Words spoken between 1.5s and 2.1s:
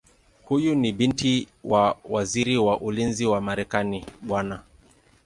wa